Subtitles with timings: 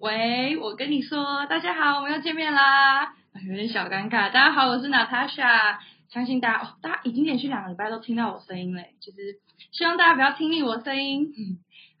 [0.00, 3.14] 喂，我跟你说，大家好，我们又见面啦，
[3.46, 4.32] 有点小尴尬。
[4.32, 5.76] 大家好，我是 Natasha，
[6.08, 9.38] 相信大家哦，大家已经连续两个礼拜都听到我声音嘞，其实
[9.72, 11.30] 希望大家不要听腻我声音。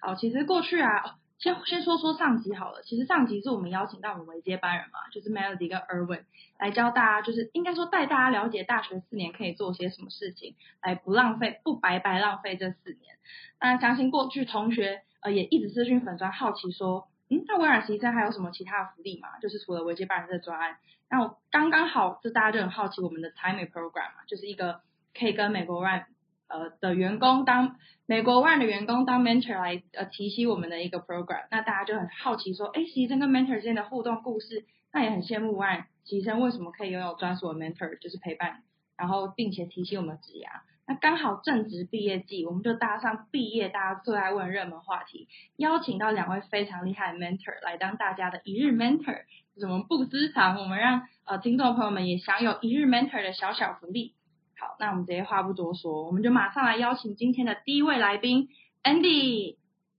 [0.00, 1.16] 好，其实过去啊。
[1.38, 6.24] 先先说说上集好了，其实上集是我们邀请到我们为接班人嘛，就是 Melody 跟 Erwin
[6.58, 13.16] 来教大家，就是应该说带大家了解大学四年可以做些什么事情，来不浪费不白白浪费这四年。
[13.58, 19.38] 那相信过去同学呃也一直私讯粉专好奇说，嗯，那微软实习生还有什么其他的福利吗？
[19.40, 20.76] 就是除了为接班人这个专案，
[21.08, 24.80] 那我刚刚好就大家就很好奇我们的 TiMe Program 嘛，就是一个
[25.18, 26.04] 可以跟美国 Run
[26.48, 27.76] 呃的员工当。
[28.06, 38.64] 美国 Run 的员工当 mentor 来呃提携我们的一个 program，那大家就很好奇说，哎，实习生跟 mentor 之间的互动故事，那也很羡慕 Run 实习生为什么可以拥有专属的 mentor，就是陪伴，
[38.96, 40.48] 然后并且提携我们的职涯。
[40.90, 49.20] 那刚好正值毕业季，我们就搭上毕业大家最爱问热门话题，邀请到两位非常厉害的 mentor 来当大家的一日 mentor，
[49.56, 54.14] 怎么不私藏，我们让呃听众朋友们也享有一日 mentor 的小小福利。
[54.58, 58.48] 好，那我们直接话不多说，我们就马上来邀请今天的第一位来宾
[58.82, 59.54] Andy。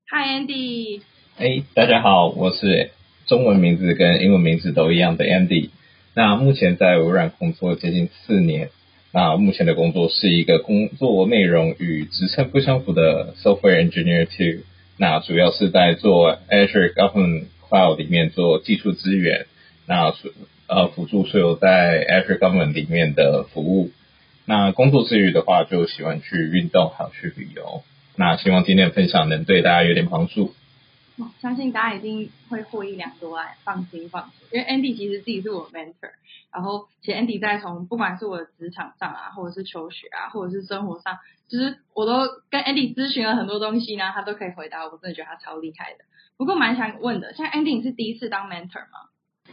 [0.09, 1.01] Hi Andy。
[1.37, 2.91] 哎，大家好，我是
[3.27, 5.69] 中文名字跟英文名字都一样的 Andy。
[6.13, 8.71] 那目前在微软工作接近四年。
[9.13, 14.63] 那目前的工作是一个工作内容与职称不相符的 Software Engineer Two。
[14.97, 19.47] 那主要是在做 Azure Government Cloud 里面做技术资源，
[19.85, 20.13] 那
[20.67, 23.91] 呃辅助所有在 Azure Government 里面的服务。
[24.45, 27.83] 那工作之余的话，就喜欢去运动，还有去旅游。
[28.15, 30.53] 那希望今天的分享能对大家有点帮助。
[31.17, 33.45] 哦，相信大家一定会获益良多啊！
[33.63, 36.11] 放心放心，因为 Andy 其实自己是我 mentor，
[36.53, 41.17] 然后其实 Andy 在从不管是我的职场上啊，或者是求学啊，或者是生活上，
[41.49, 45.99] 其实我都跟 Andy 咨询了很多东西呢，他都可以回答我，我真的觉得他超厉害的。
[46.37, 49.09] 不过蛮想问的，像 Andy 你是第一次当 mentor 吗？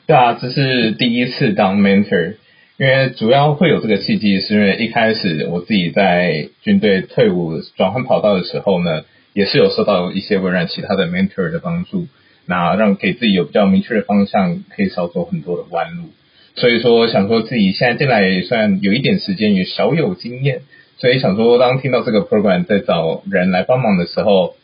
[0.06, 2.37] 对啊，这是第一次当 mentor。
[2.78, 9.03] 因为主要会有这个契机，是因为一开始我自己在军队退伍转换跑道的时候呢，
[9.38, 12.09] 也是有受到一些微软其他的 mentor 的帮助，
[12.44, 16.10] 那让给自己有比较明确的方向，可以少走很多的弯路。
[16.56, 20.62] 所以说想说自己现在进来也算有一点时间，也小有经验，
[20.97, 24.56] 所以想说当听到这个 program 在找人来帮忙的时候，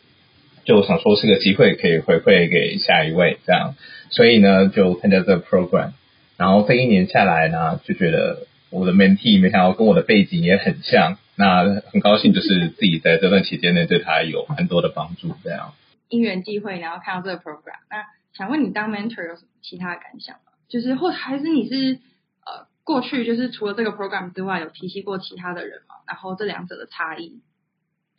[0.65, 3.75] 就想说是个机会，可以回馈给下一位这样，
[4.09, 5.91] 所以呢就参加这个 program。
[6.35, 8.39] 然后这一年下来呢，就觉得
[8.71, 15.73] 我的 mentee 没想到跟我的背景也很像，那很高兴就是自己在这段期间内对他有很多的帮助，这样。
[16.09, 18.05] 因缘际会，然后看到这个 program，那
[18.37, 20.53] 想问你当 mentor 有什么其他的感想吗？
[20.69, 21.99] 就是或还是你是
[22.45, 25.95] 呃过去就是除了这个 program 之外，有提携过其他的人吗？
[26.07, 27.41] 然后这两者的差异，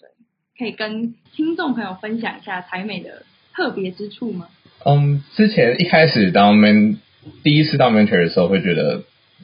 [0.00, 0.08] 对，
[0.58, 4.48] 可以跟听众朋友分享一下台美的特别之处吗？
[4.84, 6.98] 嗯，之前一开始当 men
[7.42, 9.02] 第一次当 mentor 的时候，会觉得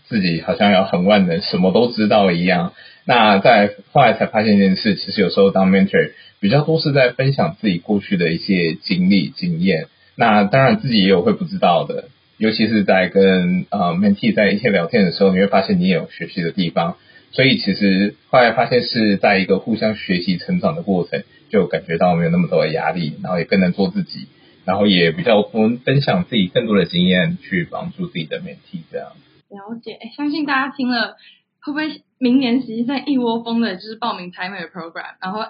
[0.08, 2.72] 自己好像要很万能，什么都知道一样。
[3.04, 9.86] 那在后来才发现一件事，其实有时候当 mentor 比较多是在分享自己过去的一些经历经验。
[10.14, 12.04] 那当然自己也有会不知道的，
[12.36, 16.96] 尤其是在跟呃 mentee 在一起聊天的时候，你会发现你也有学习的地方。
[17.32, 24.26] 所以其实后来发现是在一个互相学习成长的过程，就感觉到没有那么多的压力，然后也更能做自己。
[24.64, 29.08] 然后也比较分分享自己更多的经验，去帮助自己的 mentee 这样。
[29.52, 31.16] 了解，相信大家听了
[31.60, 35.40] 会不会明年实际上一窝蜂的就是报名台美的 program，然后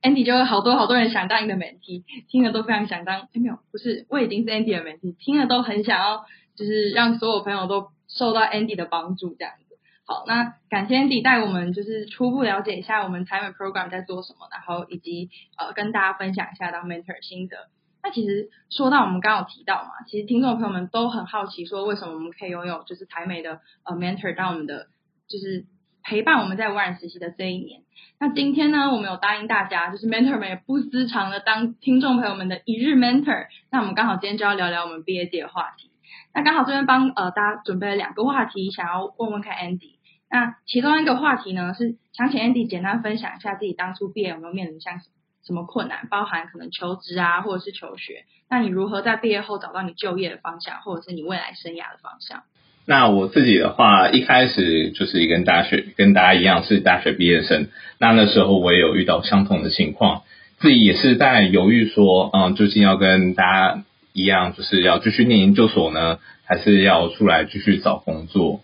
[0.00, 3.22] Andy 就会好多好多人想当你的 mentee，听了都非常想当。
[3.22, 6.24] 哎，没有，不是，我已经是 Andy 的 mentee，听了都很想要，
[6.56, 9.76] 就是让所有朋友都受到 Andy 的帮助这样子。
[10.06, 17.56] 好，那感谢 Andy 带我们就是初步了解一下我们台美 program 在做什么，然后以及呃跟大家分享一下当 mentor 心得。
[18.02, 24.86] 那其实说到我们刚刚有提到嘛，其实听众朋友们都很好奇，说为什么我们可以拥有就是台美的呃 mentor 当我们的
[25.28, 25.66] 就是
[26.02, 27.82] 陪伴我们在微软实习的这一年。
[28.20, 33.46] 那今天呢，我们有答应大家，就是 mentor 们也不私藏的当听众朋友们的一日 mentor。
[33.70, 35.90] 那我们刚好今天就要聊聊我们毕业季的话题。
[36.32, 39.98] 那刚好这边帮呃大家准备了两个话题，想要问问看 Andy。
[40.30, 45.17] 那其中一个话题呢，是想请 Andy 简单分享一下自己当初毕业有没有面临像什么。
[45.48, 46.06] 什么困难？
[46.10, 48.24] 包含可能求职啊，或者是求学。
[48.50, 52.42] 那你如何在毕业后找到你就业的方向，或者是你未来生涯的方向？
[52.84, 57.68] 那我自己的话，一开始就是跟大学跟大家一样是大学毕业生。
[57.98, 60.22] 那那时候我也有遇到相同的情况，
[60.58, 68.60] 自己也是在犹豫说，嗯，究竟要跟大家一样，就是要继续念研究所呢，还是要出来继续找工作？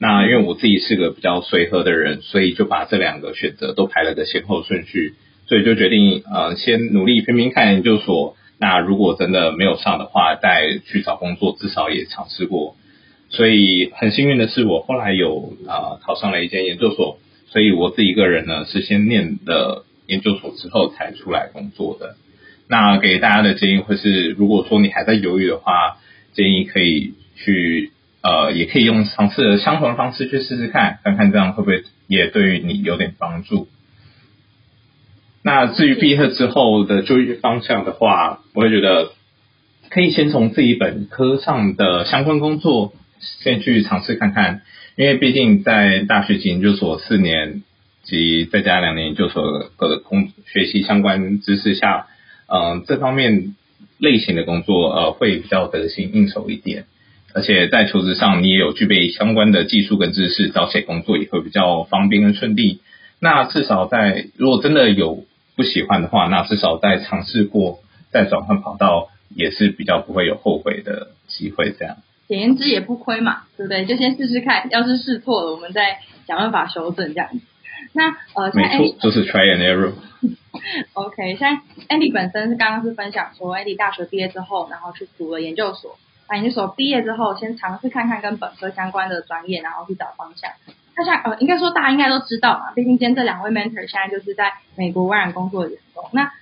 [0.00, 5.14] 那因为我自己是个比较随和的人，所以就把这两个选择都排了个先后顺序。
[5.48, 12.76] 所以就决定呃先努力拼拼看研究所，那如果真的没有上的话，再去找工作，至少也尝试过。
[13.30, 17.18] 所以很幸运的是，我后来有啊、呃、考上了一间研究所。
[17.50, 22.16] 所以我自己一个人呢，是先念的研究所之后才出来工作的。
[22.68, 25.96] 那给大家的建议会是，如果说你还在犹豫的话，
[26.34, 27.90] 建议可以去
[28.20, 33.66] 呃，也可以用尝试相同的方式去试试看，看看这样会不会也对于你有点帮助。
[35.50, 39.12] 那至于毕业之后的就业方向的话，我会觉得
[39.88, 42.92] 可以先从自己本科上的相关工作
[43.40, 44.60] 先去尝试看看。
[44.94, 47.62] 因为毕竟在大学研究所四年
[48.02, 52.08] 及再加两年研究所的工学习相关知识下，
[52.46, 53.54] 嗯、这方面
[53.96, 56.84] 类型的工作呃会比较得心应手一点，
[57.32, 62.80] 而且在求职上你也有具备相关的技术跟知识，找起工作也会比较方便跟顺利。
[63.18, 65.24] 那至少在如果真的有
[65.58, 67.80] 不喜欢的话，那至少在尝试过
[68.12, 71.96] 再转换跑道也是比较不会有后悔的机会这样。
[72.28, 73.84] 简言之也不亏嘛，对不对？
[73.84, 77.40] 就先试试看，要是试错了，我们再想办法修正这样子。
[77.92, 79.94] 那呃，没错，就是 try and error。
[80.94, 85.98] OK，现在 Andy 本身是刚刚是分享说，Andy 大学毕业之后，然后去读了研究所。
[86.28, 90.52] 那研究所毕业之后，先尝试看看跟本科相关的专业，然后去找方向。
[90.98, 96.10] 那像呃，应该说大家应该都知道嘛，毕竟今天这两位 mentor 现在就是在美国微软工作的员工。
[96.12, 96.32] 那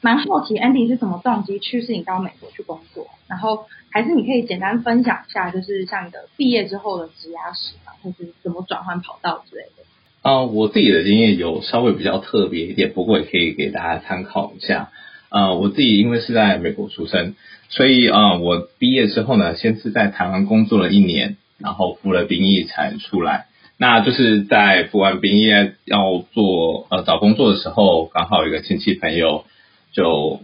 [0.00, 3.66] 蛮好奇 Andy 是什么动机驱使你到美国去工作，然后。
[3.90, 9.82] 还是你可以简单分享一下，就是像你的毕业之后的职涯史啊，或是怎么转换跑道之类的。
[10.20, 14.90] 啊、我自己的经验有稍微比较特别一点，不过也可以给大家参考一下。
[15.30, 17.34] 呃，我自己因为是在美国出生，
[17.70, 23.46] 所以啊、我毕业之后呢，先是在台湾工作了一年，然后服了兵役才出来。
[23.78, 25.48] 那就是在服完兵役
[25.84, 29.44] 要做呃找工作的时候，刚好有一个亲戚朋友
[29.92, 30.40] 就。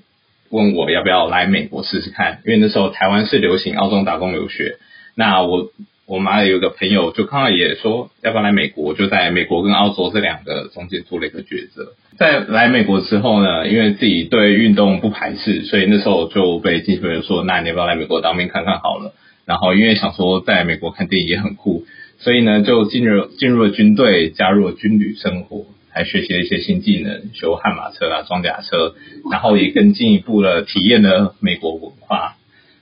[0.50, 4.76] 问我要不要来美国试试看，因为那时候台湾是流行澳洲打工留学。
[5.16, 5.72] 那我
[6.06, 11.94] 我妈有个朋友就刚好也说要不要来美国，就在美国跟澳洲这两个中间做了一个抉择。
[12.18, 19.12] 在来美国之后呢，因为自己对运动不排斥，所以那时候就被亲戚朋友说，那你要不要来美国当兵看看好了。
[19.46, 21.84] 然后因为想说在美国看电影也很酷，
[22.24, 25.66] 所以呢就进入进入了军队，加入了军旅生活。
[25.96, 28.96] 还学习了一些新技能，修悍马车啊、装甲车，
[29.30, 32.34] 然后也更进一步的体验了美国文化。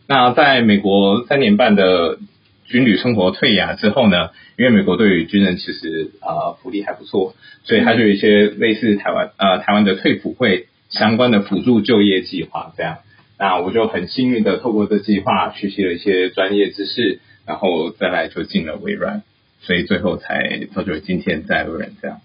[0.07, 2.19] 那在美国三年半的
[2.65, 7.35] 军旅生活退亚之后呢，因为美国对于军人其实啊、福利还不错，
[7.65, 13.01] 所以他就有一些类似台湾呃台湾的退辅会相关的辅助就业计划这样。
[13.39, 19.23] 那我就很幸运的透过这计划学习了一些专业知识，然后再来就进了微软，
[19.63, 22.21] 所以最后才造就今天在微软这样。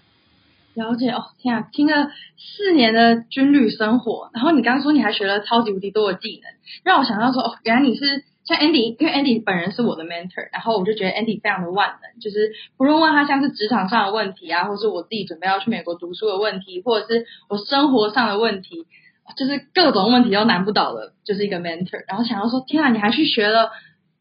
[0.74, 6.52] 了解哦，天啊，听了四年的军旅生活，然后你刚刚说你还学了超级无敌多的技能，
[6.84, 8.04] 让我想到说哦，原来你是
[8.44, 18.86] 像 Andy，因为 Andy 本人是我的 mentor，然后我就觉得 Andy 非常的万能，就是不论问他像是职场上的问题啊，或是我自己准备要去美国读书的问题，或者是我生活上的问题，
[19.36, 22.04] 就是各种问题都难不倒的，就是一个 mentor。
[22.06, 23.72] 然后想到说，天啊，你还去学了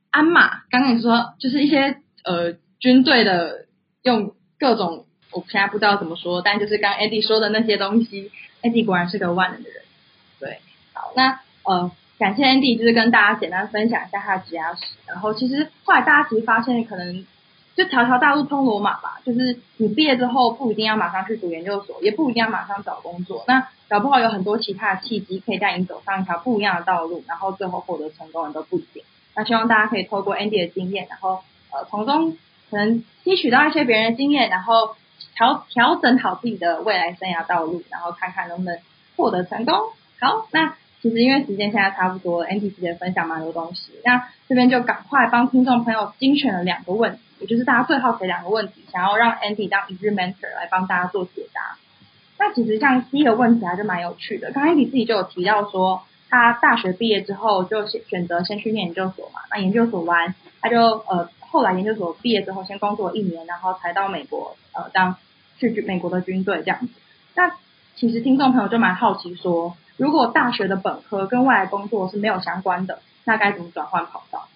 [0.10, 3.66] 鞍马，刚刚你说就是一些呃军队的
[4.04, 5.06] 用各种。
[5.34, 8.32] 我现在不知道怎么说，但就是刚 Andy 说的那些东西
[8.64, 9.84] ，Andy 果然是个万能的人。
[10.40, 10.62] 对，
[10.94, 14.86] 好，那呃，感谢 Andy，就是跟大家简单分享一下他的职涯史。
[15.06, 17.26] 然后其实后来大家其实发现，可能
[17.76, 23.44] 就条条大路通罗马吧，就是你毕业之后不一定要马上去读研究所，也不一定要马上找工作。
[23.48, 29.04] 那搞不好有很多其他的契机可以带你走上一条不一样的道路，然后最后获得成功的都不一定。
[29.36, 31.42] 那希望大家可以透过 Andy 的经验，然后
[31.72, 32.38] 呃从中
[32.70, 34.96] 可能吸取到一些别人的经验，然后。
[35.36, 38.76] 调调整好自己的未来生涯道路，然后看看能不能
[39.16, 39.76] 获得成功。
[40.20, 51.78] 好，那其实因为时间现在差不多，Andy 直接分享蛮多东西，那这边就赶快帮听众朋友精选了两个问题，也就是大家最好奇两个问题，想要让 Andy 当一日 mentor 来帮大家做解答。
[52.40, 65.16] 那其实像第一个问题还是蛮有趣的，刚刚 Andy 自己就有提到说，他大学毕业之后就选选择先去念研究所嘛，那研究所完他就呃后来研究所毕业之后先工作一年，然后才到美国呃当。
[65.60, 66.90] 去军美国的军队这样子，
[67.36, 67.56] 那
[67.96, 74.50] 其实听众朋友就蛮好奇说，如果大学的本科跟未来工作是没有相关的，那该怎么转换跑道？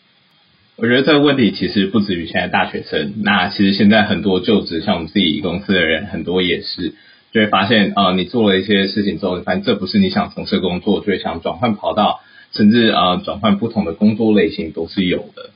[0.76, 6.94] 我觉得这个问题其实不止于现在大学生，那其实现在很多就职像我们自己公司的人，很多也是
[7.32, 12.20] 就会发现啊、呃，你做了一些事情之后，发现这不是你想从事工作，就会想转换跑道，
[12.52, 15.50] 甚至啊、呃、转换不同的工作类型都是有的。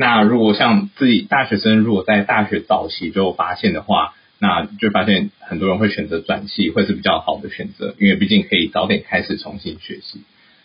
[0.00, 10.22] 那如果像自己大学生，如果在大学早期就发现的话，那就发现很多人会选择转系，会是比较好的选择，因为毕竟可以早点开始重新学习。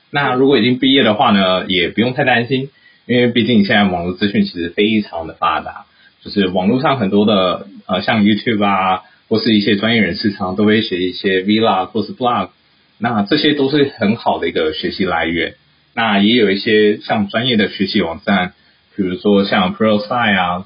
[0.09, 2.69] 那如果已经毕业的话呢，也不用太担心，
[3.07, 5.85] 因为毕竟现在网络资讯其实非常的发达，
[6.23, 12.51] 就是网络上很多的呃像 YouTube 啊，或是一些专业人士常常都会写一些 Vlog 或是 Blog，
[12.99, 15.55] 那这些都是很好的一个学习来源。
[15.93, 18.53] 那也有一些像专业的学习网站，
[18.95, 20.65] 比如说像 Prose 啊，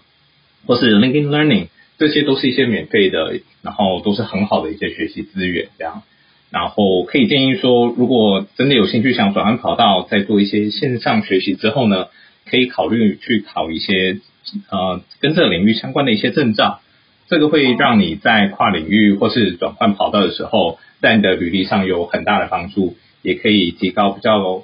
[0.67, 1.67] 或是 LinkedIn Learning，
[1.97, 6.03] 这些都是一些免费的，然后都是很好的一些学习资源，这样。
[6.51, 12.07] 然后可以建议说，如果真的有兴趣想转换跑道，在做一些线上学习之后呢，
[12.45, 14.19] 可以考虑去考一些
[14.69, 16.81] 呃跟这个领域相关的一些证照，
[17.27, 24.63] 这个会让你在跨领域或是转换跑道的时候，在你的履历上有很大的帮助，也可以提高比较。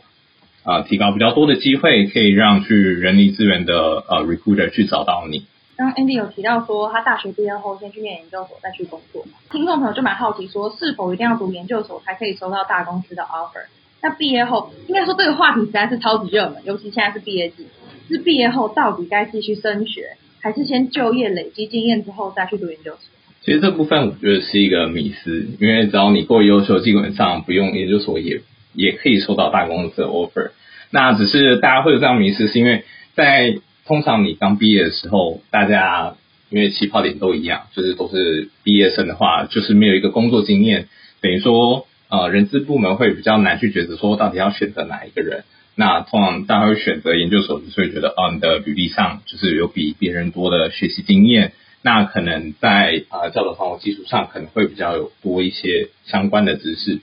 [0.65, 5.45] 啊，提高比较多的机会，可以让去人力资源的呃 recruiter 去找到你。
[5.77, 9.25] 刚刚 Andy 有提到说，他大学毕业后先去念研究所，再去工作。
[9.51, 13.67] 听众朋友就蛮好奇说，是否一定要读研究所才可以收到大公司的 offer？
[14.01, 17.67] 那毕业后，应该说这个话题实在是超级热门，尤其现在是毕业季。
[18.07, 22.99] 是毕业后到底该继续升学，还是先就业累积经验之后再去读研究所？
[23.43, 28.41] 其实这部分我觉得是一个迷思，因为只要你够优秀，基本上不用研究所也。
[28.75, 30.51] 也可以收到大公司的 offer，
[30.91, 32.83] 那只是大家会有这样迷思，是因为
[33.15, 36.15] 在通常你刚毕业的时候，大家
[36.49, 40.87] 因为起跑点都一样，就是都是毕业生的话，就是没有一个工作经验，
[41.21, 45.43] 等于说呃人资部门会比较难去抉择说到底要选择哪一个人。
[45.77, 51.51] 那通常大家会选择研究所，所以觉得哦你的履历上就是有比别人多的学习经验，
[51.81, 57.01] 那可能在呃教导方法基础上可能会比较有多一些相关的知识。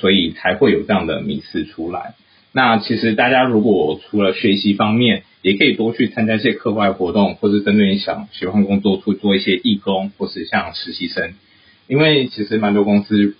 [0.00, 2.14] 所以才会有这样的迷思出来。
[2.52, 11.34] 那其实大家如果除了学习方面，也可以多去参加一些课外活动，或是针对你想喜欢工作去做一些义工，或是像实习生。
[11.86, 13.36] 因为其实蛮多公司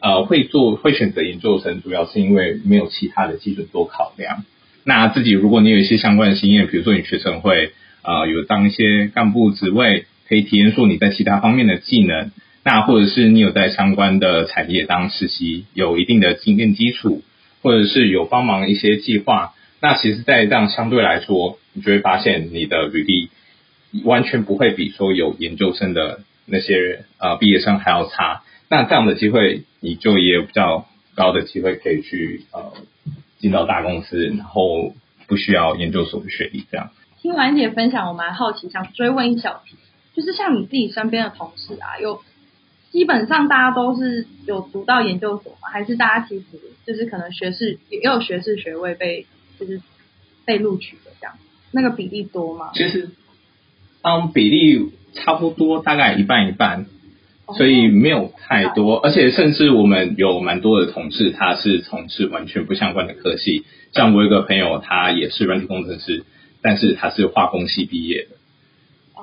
[0.00, 4.44] 呃会做会选择研究生，主要是因为没有其他的基准做考量。
[4.84, 12.30] 那自己如果你有一些相关的经验，比如说你学生会呃有当一些干部职位，可以体验说你在其他方面的技能。
[12.66, 17.22] 那或者是你有在相关的产业当实习，有一定的经验基础，
[17.62, 23.30] 或者是有帮忙一些计划，那其实，在这样相对来说，你就会发现你的履历
[24.02, 28.42] 完全不会比说有研究生的那些呃毕业生还要差。
[28.68, 32.72] 那这样的机会，你就也有比较高的机会可以去呃
[33.38, 34.92] 进到大公司，然后
[35.28, 36.64] 不需要研究所的学历。
[36.68, 36.90] 这样。
[37.22, 39.76] 听完你的分享，我蛮好奇，想追问一小题，
[40.16, 42.20] 就是像你自己身边的同事啊，有。
[42.90, 45.68] 基本上大家都是有读到研究所吗？
[45.72, 46.44] 还是大家其实
[46.86, 49.26] 就是可能学士也有学士学位被
[49.58, 49.82] 就是
[50.44, 51.34] 被录取的这样？
[51.72, 52.70] 那个比例多吗？
[52.74, 53.10] 其实，
[54.02, 56.86] 嗯，比例差不多，大概一半一半，
[57.56, 58.96] 所以没有太多。
[58.96, 63.66] 而且甚至我们有蛮多的同事，他是从事完全不相关的科系。
[63.92, 66.24] 像我有一个朋友，他也是软体工程师，
[66.62, 68.35] 但是他是化工系毕业的。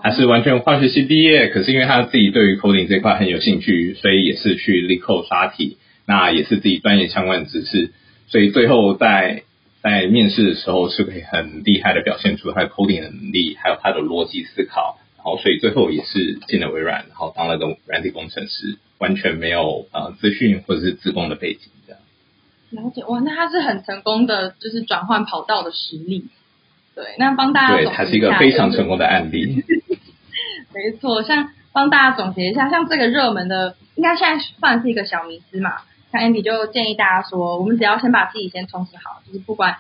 [0.02, 7.92] 他是完全化学系毕业，可是因为他自己对于 coding 这块很有兴趣，所以也是去 LeetCode 刷题，那也是自己专业相关的知识，
[8.28, 9.44] 所以最后在
[9.82, 22.02] 在面试的时候是可以很厉害的表现出他的 coding 的能力，还有他的逻辑思考，然后所以最后也是进了微软，然后当了个软体工程师，完全没有呃资讯或者是自工的背景这样。
[22.72, 26.26] 了解哇，那他是很成功的，就是转换跑道的实力。
[26.96, 29.64] 对，那帮大家对，他是一个非常成功的案例。
[30.74, 35.82] 没错，像帮大家总结一下，像这个热门的，应该现在算是一个小迷思嘛。
[36.12, 39.78] 像 Andy 就建议大家说，我们只要先把自己先充实好，就是不管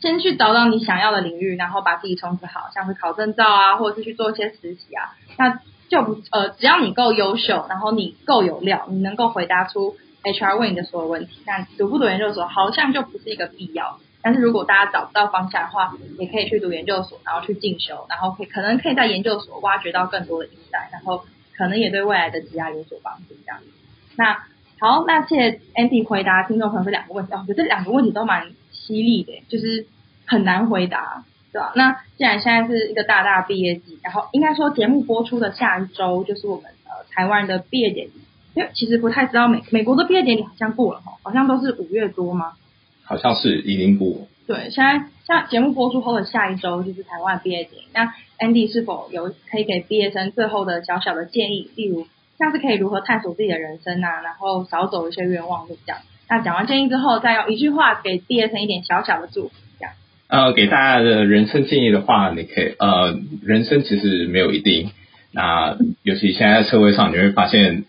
[0.00, 13.98] 先去找到你想要的领域，然后把自己充实好，像是考证照啊，或者是去做一些实习啊，那就不呃，只要你够优秀，然后你够有料，你能够回答出 HR 问你的所有问题，那读不读研究所好像就不是一个必要。
[14.24, 21.24] 但是如果大家找不到方向的话，也可以去读研究所，然后去进修，然后可以可能可以在研究所挖掘到更多的期待然后
[21.56, 23.34] 可能也对未来的职涯有所帮助。
[23.44, 23.60] 这样，
[24.16, 24.42] 那
[24.80, 27.32] 好，那谢谢 Andy 回答听众朋友这两个问题。
[27.34, 29.86] 哦，我觉得这两个问题都蛮犀利的，就是
[30.26, 31.72] 很难回答，对吧？
[31.76, 38.12] 那既然现在是一个大大毕业季，然后应该说节目播出的下一周就是我们呃台湾的毕业典礼，
[38.54, 42.54] 因为其实不太知道美美国的毕业典礼好像过了哈，好像都是五月多吗？
[43.04, 44.26] 好像是已经过。
[44.46, 47.86] 对，现在像节目播出后的下一周就是台湾毕业典礼。
[47.94, 51.70] 那 Andy 是否有可以给毕业生最后的小小的建议？
[51.76, 52.06] 例如
[52.38, 56.02] 像是可以如何探索自己的人生啊，然后少走一些冤枉路这样。
[56.28, 59.94] 那讲完建议之后，再用一句话给毕业生一点小小的祝福，这样。
[60.28, 64.90] 呃，给大家的人生建议的话，你可以呃，人生其实没有一定。
[65.32, 67.84] 那尤其现在在社会上，你会发现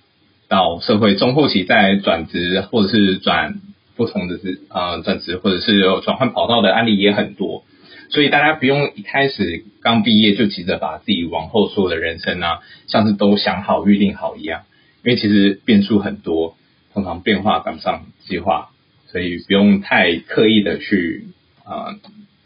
[0.48, 3.56] 到社会中后期在转职或者是转。
[3.96, 7.64] 不同的是呃转职或者是有转换跑道的案例也很多，
[8.10, 14.64] 所以大家不用一开始刚毕业就急着把自己往后所有的人生啊，像是都想好预定好一样，
[15.04, 16.58] 因为其实变数很多，
[16.94, 18.70] 通常变化赶不上计划，
[19.08, 21.28] 所以不用太刻意的去
[21.66, 21.96] 呃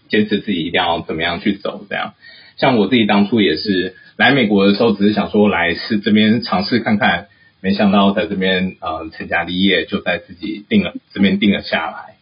[0.07, 2.13] 坚持自己一定要怎么样去走这样。
[2.57, 7.27] 像我自己当初也是来美国的时候，只是想说来是这边尝试看看。
[7.61, 12.15] 没想到在这边呃成家立业，就在自己定了这边定了下来。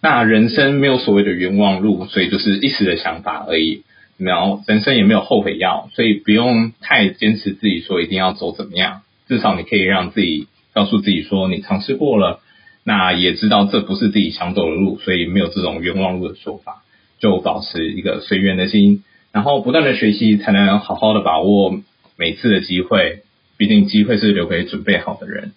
[0.00, 3.82] 那人生没有所谓的冤枉路，所以就是一时的想法而已。
[4.18, 9.02] 然后人生也没有后悔药，所以不用太坚持自己说一定要走怎么样。
[9.28, 12.40] 至少你可以让自己告诉自己说你尝试过了，
[12.84, 16.82] 那也知道这不是自己想走的路，所以没有这种冤枉路的说法。
[17.18, 21.80] 就保持一个随缘的心，然后不断的学习，才能好好的把握
[22.16, 23.22] 每次的机会。
[23.56, 25.52] 毕竟机会是留给准备好的人，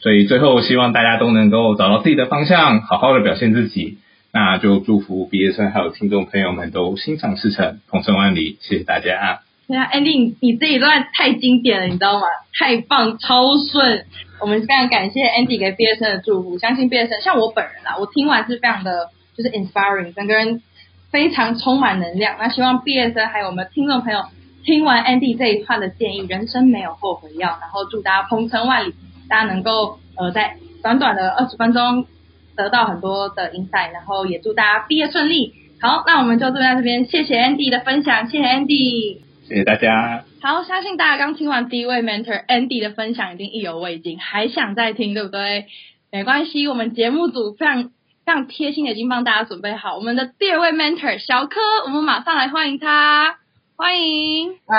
[0.00, 3.98] 所以最后希望大家都能够找到自己的方向，好好的表现自己。
[4.30, 8.58] 那就祝福毕业生还有听众朋友们都心想事成，鹏程万里。
[8.60, 9.40] 谢谢大家。
[9.66, 12.26] 对啊，Andy，你自己段太经典了，你知道吗？
[12.58, 14.04] 太棒，超顺。
[14.40, 20.62] 我们非常感谢 Andy 给毕业生的祝福，相信毕业生像我本人啊，我听完是非常的，就是 inspiring，整个人
[21.10, 22.36] 非常充满能量。
[22.38, 24.20] 那希望毕业生还有我们听众朋友。
[24.64, 28.94] 听完 Andy 这一串的建议，人生没有后悔药，然后祝大家鹏程万里，
[29.28, 32.06] 大家能够呃在短短的二十分钟
[32.56, 35.54] 得到很多的 insight，然后也祝大家毕业顺利。
[35.80, 40.24] 好，那我们就坐在这边，谢谢 Andy 的分享，谢谢 Andy，谢谢大家。
[40.42, 45.66] 好，相信大家刚听完第一位 mentor Andy 的分享，一定意犹未尽，还想再听，对不对？
[46.10, 53.36] 没关系，我们节目组非常非常贴心的已经帮大家准备好我们的第二位 mentor 小柯，我们马上来欢迎他。
[53.80, 54.76] 欢迎，嗨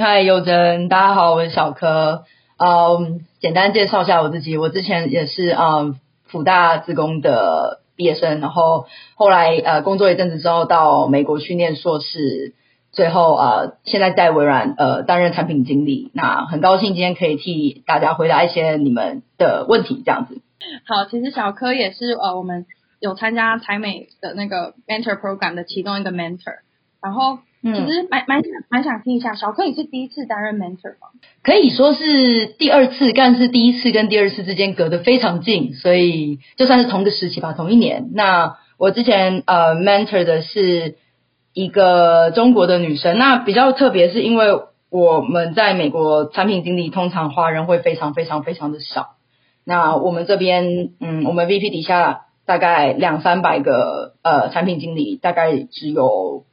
[0.00, 2.22] 嗨，佑真，大家好，我是小柯。
[2.56, 8.86] 嗯，简单介绍一下我自己，我之前也是嗯辅大自工的毕业生，然后
[9.16, 12.54] 后来呃工作一阵子之后到美国去念硕士，
[12.92, 16.12] 最后呃现在在微软呃担任产品经理。
[16.14, 20.40] 那很高兴今天可以替大家回答一些你们的问题，这样子。
[20.86, 22.66] 好，其实小柯也是呃我们
[23.00, 26.60] 有参加台美的那个 mentor program 的其中一个 mentor，
[27.02, 27.40] 然后。
[27.64, 31.08] 嗯，其实蛮蛮想蛮想听一下，小柯你是第一次担任 mentor 吗？
[31.44, 38.10] 可以说是第二次，但是第一次跟第二次之间隔得非常近，所以就算是同个时期吧，同一年。
[38.14, 40.96] 那我之前呃 mentor 的是
[41.52, 44.48] 一个中国的女生，那比较特别是因为
[44.90, 49.10] 我们在美国产品经理通常华人会非常非常非常的少，
[49.64, 56.44] 那我们这边嗯，我们 VP 底下大概两三百个呃产品经理，大概只有。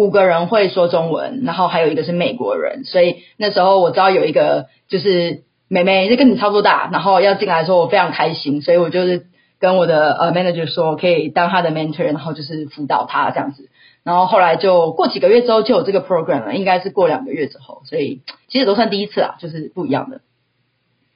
[0.00, 9.26] 五个人会说中文，然后还有一个是美国人，所以那时候我知道有一个就是妹妹，就跟你差不多大，然后要进来的时候我非常开心，所以我就是
[9.58, 13.68] 跟我的呃 manager 说可以当他的 mentor，然后就是辅导他这样子，
[14.02, 20.22] 然后后来就过几个月之后就有这个 program 了，应该是过两个月之后，所以其实都算第一次啊，就是不一样的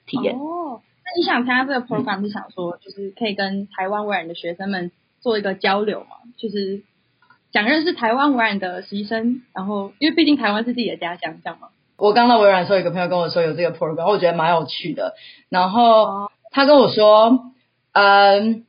[0.05, 0.35] 体验。
[0.35, 4.93] 哦，那你想参加这个 program 是想说就是可以跟台湾外人的学生们
[5.23, 6.17] 做一个交流吗？
[6.37, 6.83] 就是。
[7.55, 11.69] 想认识台湾微软的实习生，然后因为毕竟台湾是自己的家乡，这样吗？
[11.97, 15.15] 我刚到微软的时候，有个朋友跟我说有这个 program，我觉得蛮有趣的。
[15.51, 17.53] 然后他跟我说，
[17.93, 18.65] 嗯，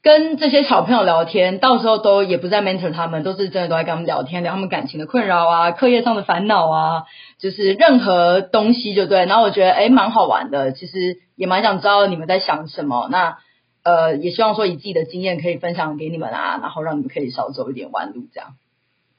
[0.00, 7.02] 跟这些小朋友聊天，到时候都也不在 mentor 他们，都是真的都在跟他们聊天，聊他们感情的困扰啊，课业上的烦恼啊，
[7.40, 9.26] 就是任何东西就对。
[9.26, 13.08] 然后我觉得诶蛮好玩的，其实也蛮想知道你们在想什么。
[13.10, 13.38] 那。
[13.82, 18.54] 呃，也希望说以自己的经验可以分享给你们啊，然后让你们可以少走一点弯路，这样。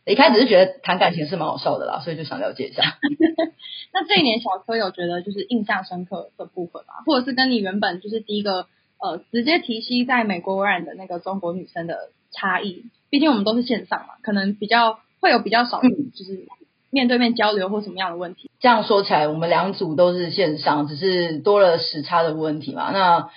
[0.06, 2.84] 一开始是觉得谈感情是蛮好笑的啦，所以就想了解一下。
[3.94, 6.94] 那这一年小柯有觉得就是印象深刻的部分吗？
[7.06, 8.68] 或者是跟你原本就是第一个
[9.00, 12.84] 呃直接提息在美国微软的那个中国女生的差异？
[13.10, 16.48] 毕竟我们都是线上嘛，可能比较会有比较少就是
[16.90, 18.52] 面对面交流或什么样的问题。
[18.60, 22.92] 这样说起来，我们两组都是线上，只是多了时差的问题嘛。
[22.92, 23.30] 那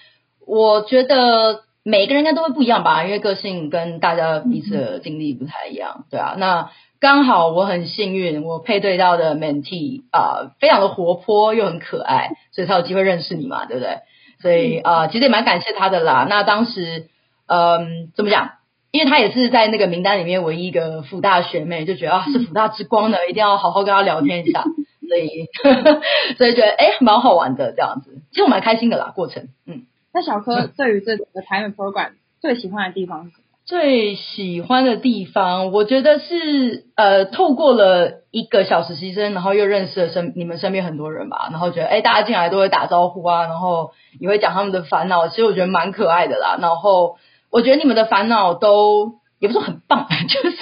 [0.47, 6.35] 我觉得每个人应该都会不一样吧，因为个性跟大家彼此的经历不太一样，对啊。
[6.39, 13.99] 那刚好我很幸运，我配对到的 mentee 啊、呃，非常的活泼又很可爱，所以才有机会认识你嘛，对不对？
[14.41, 16.27] 所以啊、呃，其实也蛮感谢他的啦。
[16.29, 17.09] 那当时
[17.47, 18.53] 嗯、呃，怎么讲？
[18.93, 24.65] 因为他也是在那个名单里面唯一一个辅大学妹，就觉得啊，是辅大之光的，一定要好好跟他聊天一下。
[25.09, 26.01] 所以呵呵
[26.39, 28.23] 所以觉得哎，蛮好玩的这样子。
[28.31, 29.86] 其实我蛮开心的啦，过程嗯。
[30.17, 33.43] 那小柯对于这个台美 program 最喜欢的地方是什么？
[33.67, 46.57] 最喜欢的地方，我觉得是呃，透过了一个小实习生，然后又认识了身你们身边很多人吧，然后觉得哎，大家进来都会打招呼啊，然后也会讲他们的烦恼，其实我觉得蛮可爱的啦。
[46.59, 47.19] 然后
[47.51, 50.57] 我觉得你们的烦恼都也不是很棒， 就是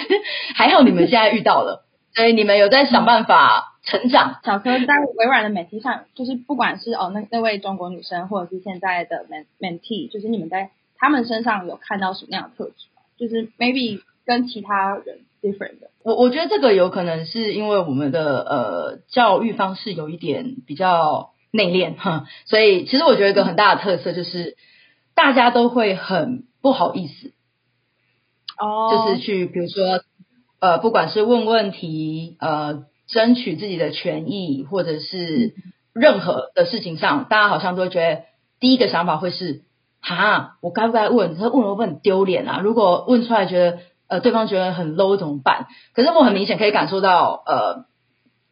[0.55, 4.39] 还好你们现在遇到了，所以你们有在想办法成长。
[4.43, 9.25] 小柯在微软的媒体上，就是不管是哦那那位中国女生，或者是现在的
[9.59, 12.87] mentee，就是你们在他们身上有看到什么样的特质？
[13.17, 24.57] 就是 maybe 跟其他人 different 的，我我觉得这个有可能是因为我们的呃教育方式有一点比较内敛哈，所以其实我觉得一个很大的特色就是
[25.13, 27.31] 大家都会很不好意思
[28.57, 30.01] 哦，就是去比如说
[30.59, 35.53] 呃不管是问问题呃争取自己的权益或者是
[35.93, 38.21] 任何的事情上，大家好像都觉得
[38.59, 39.63] 第一个想法会是。
[40.07, 41.35] 哈，我该不该问？
[41.35, 42.59] 他问了会不很丢脸啊？
[42.59, 45.65] 如果问出来觉得呃对方觉得很 low 怎么办？
[45.95, 47.85] 可是我很明显可以感受到呃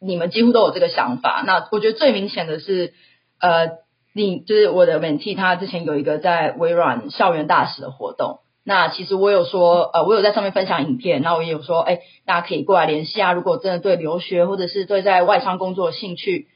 [0.00, 1.44] 你们几乎都有这个想法。
[1.46, 2.92] 那我觉得最明显的是
[3.38, 3.68] 呃
[4.12, 8.40] 你就是我的 m e n t 他之前有一个在微软校园大使的活动。
[8.64, 13.32] 那其实我有说呃我有在上面分享影片，那我也有说哎大家可以过来联系啊。
[13.32, 16.48] 如果真的对留学或者是对在外商工作有兴趣。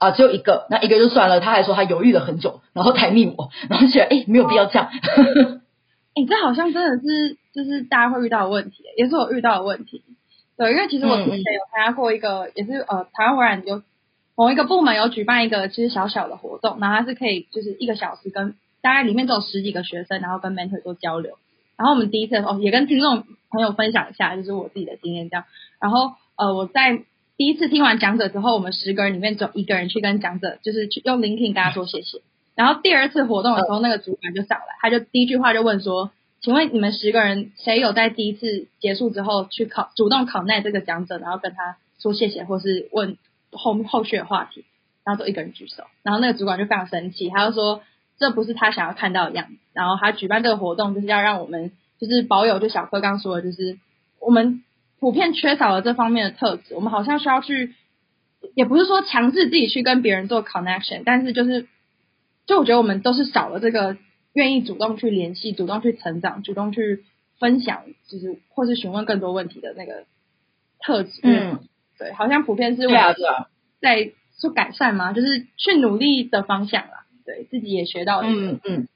[0.00, 1.40] 啊，只有一个，那一个就算了。
[1.40, 4.88] 他还说他犹豫了很久，然后才密我，然后觉得哎，没有必要这样。
[6.14, 10.04] 哎，这好像真的是就是大家会遇到的问题，也是我遇到的问题。
[10.56, 13.82] 对，因为其实我之前有参加过一个，嗯、也是呃台湾微软有
[14.36, 21.38] 某一个部门有举办一个其实小小的活动，然后它是可以就是一个小时跟大概里面都有十几个学生，然后跟 mentor 做交流。
[21.76, 25.44] 然后我们第一次哦也跟听众朋友分享一下，就是我自己的经验这样。
[25.80, 27.04] 然后呃我在。
[27.38, 32.20] 第一次听完讲者之后，我们十个人里面只有一个人去跟讲者，就是去用 linking 跟他说谢谢。
[32.56, 36.10] 然后第二次活动的时候，那个主管就上来，他就第一句话就问说
[36.42, 43.16] ：“请问你们十个人谁有在第一次结束之后去考主动 connect 这个讲者，然后跟他说谢谢，或是问
[43.52, 44.64] 后后续的话题？”
[45.06, 45.84] 然后都一个人举手。
[46.02, 47.82] 然后那个主管就非常生气，他就说
[48.18, 53.78] ：“这不是他想要看到的样子。”然后他举办这个活动就是要让我们就是保有，就小柯刚说的，就是
[54.20, 54.62] 我们。
[55.00, 57.72] 普遍缺少了这方面的特质，我们好像需要去，
[58.56, 61.68] 也不是说强制自己去跟别人做 connection，但是就是，
[62.46, 63.96] 就我觉得我们都是少了这个
[64.32, 67.04] 愿意主动去联系、主动去成长、主动去
[67.38, 70.04] 分享，就是或是询问更多问题的那个
[70.80, 71.20] 特质。
[71.22, 71.60] 嗯，
[71.96, 73.14] 对，好像普遍是为了
[73.80, 77.04] 在做改善嘛，就是去努力的方向啦。
[77.28, 78.28] 对自己也学到了。
[78.28, 78.88] 嗯嗯。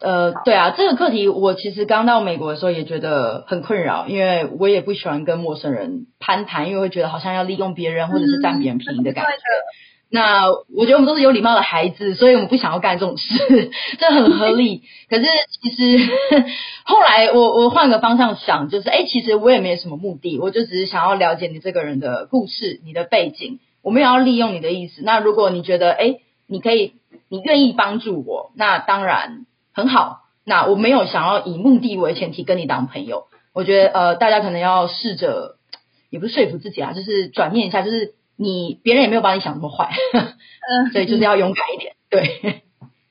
[0.00, 9.30] 呃，对啊，这个课题我其实刚到美国的时候也觉得很困扰，因为我也不喜欢跟陌生人攀谈，因为会觉得好像要利用别人或者是占别人便宜的感觉。
[9.30, 9.64] 嗯、
[10.10, 14.82] 那我觉得我们都是有礼貌的孩子，所以我们不想要干这种事，这很合理。
[15.08, 15.24] 可是
[15.62, 16.12] 其实
[16.84, 25.02] 后来我我换个方向想，就是哎，其实我也没有什么目的，我就只是想要了解你这个人的故事、你的背景，我没有要利用你的意思。
[25.02, 26.94] 那如果你觉得哎，你可以，
[27.28, 29.46] 你愿意帮助我，那当然。
[29.76, 33.26] 很好，那我没有想要以目的为前提跟你当朋友。
[33.52, 35.56] 我觉得呃，大家可能要试着，
[36.10, 41.96] 也不是说服自己啊，就是转念一下，就是你别人也没有把你想那么坏，嗯，所以就是要勇敢一点。
[42.08, 42.62] 对，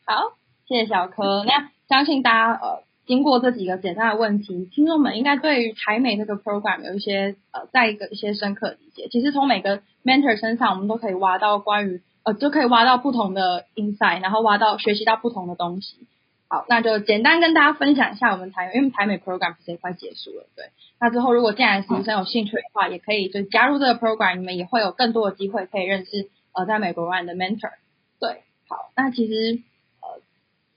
[0.06, 1.43] 好，谢谢小柯。
[1.43, 9.10] 那相信大家呃，经过这几个简单的问题，听众们应该对于台美这个 program 有一些呃，再一个一些深刻理解。
[9.12, 16.07] 其实从每个 mentor 身上，我们都可以挖到关于呃，就可以挖到不同的 insight，然后挖到学习到不同的东西。
[16.47, 20.65] 好，那就简单跟大家分享一下我们台，因为台美 program 其实也快结束了，对。
[20.99, 27.71] 那之后如果进来的实习生有兴趣的话，也可以就加入这个 program，你们也会有更多的机会可以认识呃在美国玩的 mentor。
[28.19, 29.59] 对，好，那其实
[30.01, 30.21] 呃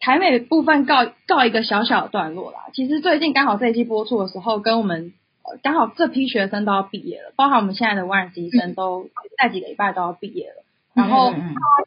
[0.01, 2.71] 台美部分告告一个小小的段落啦。
[2.73, 5.13] 其实最近刚好这一季播出的时候，跟我们
[5.45, 10.63] 呃刚好这批学生都要毕业了，包含我们现在的 one 实习生都在几个礼拜都要毕业了。
[10.97, 11.39] 然后他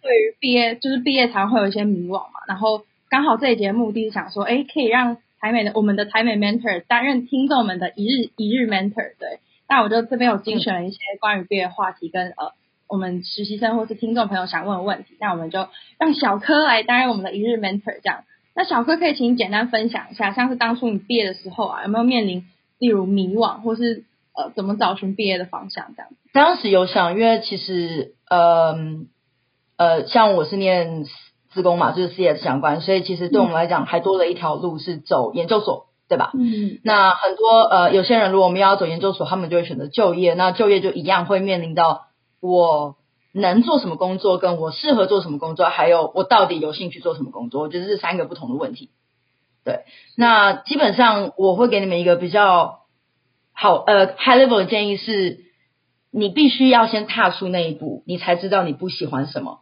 [0.02, 2.86] 对于毕业就是毕业常会有一些迷惘嘛，然后。
[3.12, 9.40] 刚好这一节目的是想说，哎，可以让台美的我们的台美 mentor 担任听众们的一日一日 mentor，对。
[9.68, 12.54] 那我就这边有精选了一些关于毕业话题跟呃
[12.88, 18.26] 我们实习生或是听众朋友想问的问题，那我们就让小柯来担任我们的一日 mentor，这样。
[18.54, 22.46] 那小柯可以请你简单分享一下，像是当初你毕业的时候啊，有没有面临
[22.78, 24.04] 例如迷惘，或是
[24.40, 26.12] 呃怎么找寻毕业的方向这样？
[26.34, 28.76] 当时有想，因为其实呃
[29.78, 31.06] 呃像我是念。
[31.52, 36.30] 资工嘛，就是 CS 相关，所以其实对我们来讲，还多了一条路是走研究所，对吧？
[36.36, 36.78] 嗯。
[36.84, 40.36] 那很多呃，有些人如果我们要走研究所，他们就会选择就业。
[40.36, 42.98] 那就业就一样会面临到我
[43.34, 48.92] 能做什么工作，跟我适合做什么工作，还有我到底有兴趣做什么工作，我觉得这是三个不同的问题。
[49.66, 52.79] 对，那基本上我会给你们一个比较
[53.62, 55.40] 好呃 high level 的建议是，
[56.12, 59.60] 你必须要先踏出那一步，你才知道你不喜欢什么。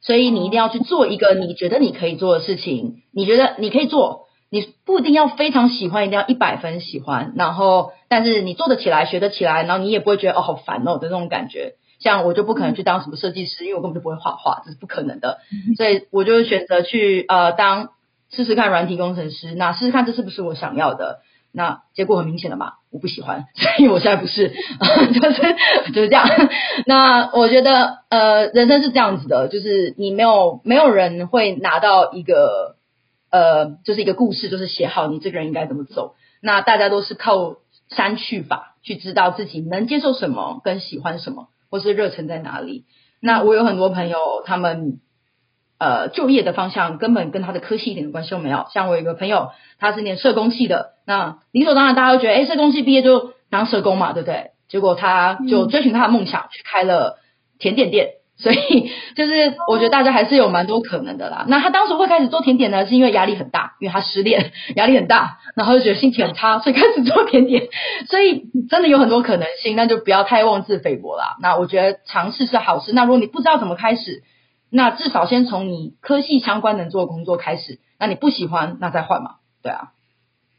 [0.00, 11.74] 所以你一定要去做一个你觉得你可以做的事情，你觉得你可以做，你不一定要非常喜欢，一定要一百分喜欢，然后但是你做得起来，学得起来，然后你也不会觉得哦好烦哦的那种感觉。
[12.00, 15.38] 像我就不可能去当什么设计师，因为我根本就不会画画，这是不可能的。
[15.78, 17.90] 所以我就选择去呃当
[18.30, 21.20] 试试看软体工程师，那试试看这是不是我想要的。
[21.52, 24.48] 那结果很明显的嘛，我不喜欢，所以我现在不是，
[25.12, 25.42] 就是
[25.92, 26.26] 就是这样。
[26.86, 32.76] 那我觉得呃人生是这样子的，就是你没有没有人会拿到一个
[33.30, 36.14] 呃就是一个故事，就是写好你这个人应该怎么走。
[36.40, 37.56] 那大家都是靠
[37.88, 41.48] 删去法去知道自己能接受什么跟喜欢什么。
[41.70, 42.86] 或是热忱在哪里？
[43.20, 45.00] 那我有很多朋友，他们
[45.78, 48.66] 呃就业的方向根本跟他的科系一点关系都没有。
[48.72, 54.50] 像我有一个朋友，他是念社工系的，那理所当然大家都觉得，哎，社工系毕业就当社工嘛，对不对？
[54.68, 57.18] 结果他就追寻他的梦想，去开了
[57.58, 58.10] 甜点店。
[58.40, 61.44] 所以就是我觉得大家还是有蛮多可能的啦。
[61.48, 67.66] 那他当时会开始做甜点呢，是因为压力很大，因为他失恋， 压力很大，然后就觉得心情很差，所以开始做甜点。
[68.08, 71.36] 所以真的有很多可能性，那就不要太妄自菲薄啦。
[71.40, 72.92] 那我觉得尝试是好事。
[72.92, 74.22] 那如果你不知道怎么开始，
[74.70, 77.78] 那至少先从你科系相关能做的工作开始。
[77.98, 79.36] 那你不喜欢，那再换嘛。
[79.62, 79.92] 对啊。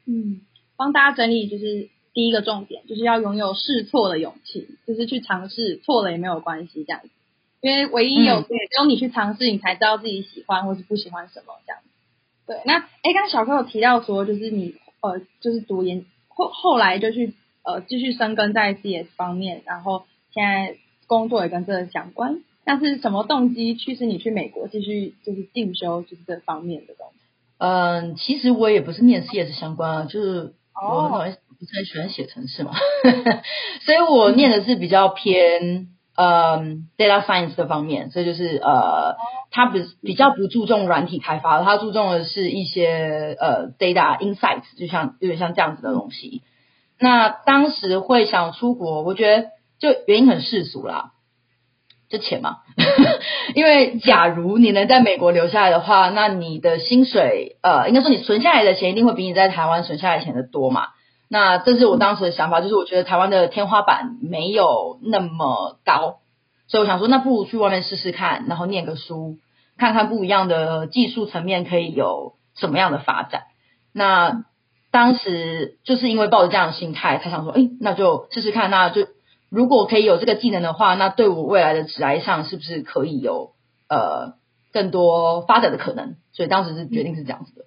[0.05, 0.41] 嗯，
[0.75, 7.09] 帮大家整理就是第一个重点，就是要拥有试错的勇气，就是去尝试，错了也没有关系，这样子。
[7.61, 11.89] 因为唯一有，只有你去尝试，你才知道自己喜欢或是不喜欢什么这样子。
[12.47, 22.41] 对，那哎，刚刚小柯有提到说，就是你呃，就是读研后后来就去呃继续深耕在 CS 方面，然后现在工作也跟这个相关。
[22.69, 27.19] 但是什么动机驱使你去美国继续就是进修就是这方面的东西？
[27.57, 32.73] 嗯，其实我也不是念 CS 相关啊，就是我很不是很喜欢写程式嘛，
[33.85, 35.87] 所以我念的是比较偏。
[36.21, 39.15] 嗯，data science 的方面，所以就是呃，
[39.51, 46.41] 他比比较不注重软体开发，他注重的是一些呃 data insights，就像有点像这样子的东西。
[46.99, 49.47] 那当时会想出国，我觉得
[49.79, 51.13] 就原因很世俗啦，
[52.09, 52.57] 就钱嘛。
[53.55, 60.87] 因为假如你能在美国留下来的话，那你的薪水呃，应该说你存下来的钱一定会比你在台湾存下来的钱的多嘛。
[61.29, 66.21] 那这是我当时的想法，就是我觉得台湾的天花板没有那么高，
[66.67, 69.37] 所以我想说，那不如去外面试试看，然后念个书，
[69.77, 73.43] 看看不一样的技术层面可以有什么样的发展。
[73.93, 74.43] 那
[74.91, 78.71] 当时就是因为抱着这样的心态，才想说，哎，那就试试看。
[78.71, 79.05] 那就
[79.49, 83.51] 如果可以有这个技能的话，那对我未来的职涯上是不是可以有
[83.89, 84.35] 呃
[84.71, 86.15] 更多发展的可能？
[86.31, 87.65] 所以当时是决定是这样子的。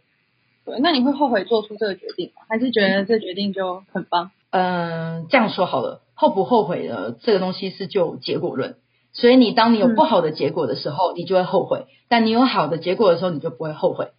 [0.65, 2.43] 对，那你会后悔做出这个决定吗？
[2.49, 4.31] 还是觉得这决定就很棒？
[4.51, 8.77] 嗯，这样说好了，后不后悔的这个东西是就结果论。
[9.13, 14.13] 所以你当你有不好的结果的时候，嗯、你就会后悔；但你有好的结果的时候，你就不会后悔。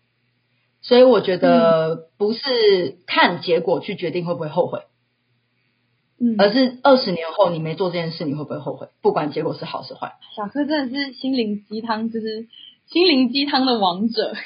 [0.82, 4.82] 所以我觉得不是看结果去决定会不会后悔，
[6.20, 8.88] 嗯，而是二十年后你没做这件事，你会不会后悔？
[9.02, 10.14] 不管结果是好是坏。
[10.36, 12.48] 小柯真的是心灵鸡汤，就是
[12.88, 14.34] 心灵鸡汤的王者。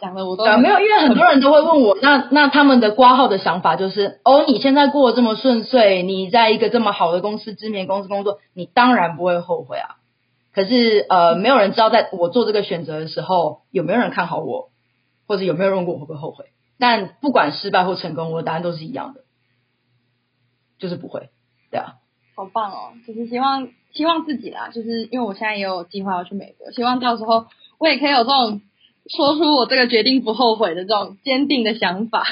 [0.00, 9.96] 讲的我都没有，因为很多人都会问我，那那他们的挂号的想法就是，哦，你现在过得这么顺遂，你在一个这么好的公司、知名公司工作，你当然不会后悔啊。
[10.54, 14.70] 可是呃，没有人知道在我做这个选择的时候，有没有人看好我，
[15.28, 16.46] 或者有没有人问过我会不会后悔。
[16.78, 19.20] 但不管失败或成功，我的答案都是一样的，
[20.80, 21.28] 就是不会。
[21.70, 21.94] 对啊，
[22.34, 22.92] 好棒哦！
[23.06, 27.46] 就是希望希望自己啦，就是因为我现在也有计划要去美国，希望到时候
[27.78, 28.62] 我也可以有这种。
[29.08, 32.24] 说出我这个决定不后悔的这种坚定的想法，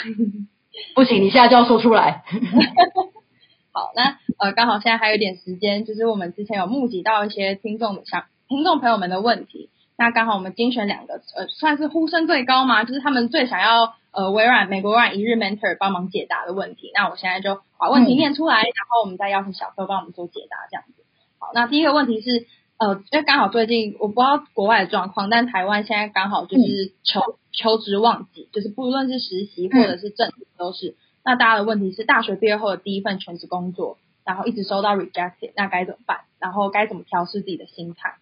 [0.95, 2.23] 不行，你现在就要说出来。
[3.73, 16.91] 好，那呃，刚好现在还有一点时间，就是我们之前有募集到一些听众的想听众朋友们的问题，那刚好我们精选两个，呃，算是呼声最高嘛，就是他们最想要呃微软美国微软一日 mentor 帮忙解答的问题。
[16.95, 21.05] 那我现在就把问题念出来，嗯、然后我们再邀请小柯帮我们做解答，这样子。
[21.39, 22.47] 好，那第一个问题是。
[22.81, 30.91] 呃，因为刚好最近我不知道国外的状况，但台湾现在刚好就是求、嗯、求职旺季，就是不论是实习或者是正职都是。
[30.91, 36.21] 嗯、那大家的问题是，大学毕业后的第一份全职工作，然后一直收到 rejected，那该怎么办？
[36.39, 38.15] 然后该怎么调试自己的心态？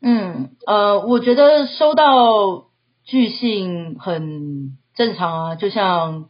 [0.00, 2.64] 嗯，呃，我觉得收到
[3.04, 6.26] 拒信很正常啊，就像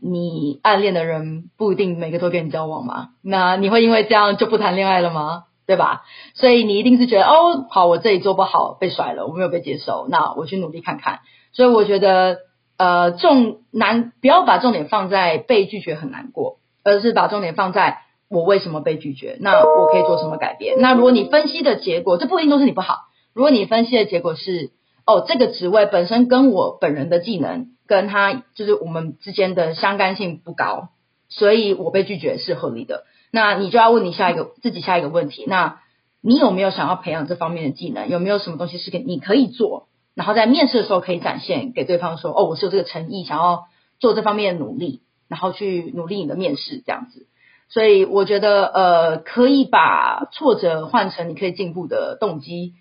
[0.00, 5.44] 你暗恋的人不一定每个都跟你交往嘛，那你会因为这样就不谈恋爱了吗？
[5.66, 6.02] 对吧？
[6.34, 11.20] 所以你一定是觉得哦，好，我这里做不好，被甩了，我没有被接受，那我去努力看看。
[11.52, 12.38] 所以我觉得
[12.78, 20.76] 呃重难不要把重点放在被拒绝很难过，而是把重点放在我为什么被拒绝，那我可以做什么改变？
[20.78, 23.08] 那如果你分析的结果，这不一定都是你不好。
[23.32, 24.70] 如果你分析的结果是，
[25.06, 30.88] 哦，这个职位本身跟我本人的技能跟他就是我们之间的相干性不高，
[31.28, 33.04] 所以我被拒绝是合理的。
[33.30, 35.80] 那你就要问你下一个自己下一个问题，那
[36.20, 38.10] 你有没有想要培养这方面的技能？
[38.10, 43.68] 有没有什么东西是给你可以做，然后在面试的时候可以展现给对方说，哦，我是有这个诚意，想要
[44.00, 47.27] 做这方面的努力，然后去努力你的面试这样子。
[47.68, 52.74] 所以我觉得，呃，可以把挫折换成你可以进步的动机。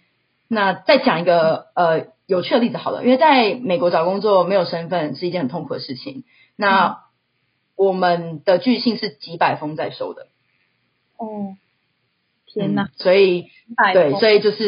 [0.48, 6.24] 那再讲一个呃有趣的例子好了，因为在美国找工作没有身份是一件很痛苦的事情。
[6.56, 7.00] 那
[7.76, 10.28] 我们的拒信是几百封在收的。
[11.18, 11.58] 哦，
[12.46, 12.84] 天哪！
[12.84, 13.48] 嗯、所以
[13.94, 14.66] 对，所以就是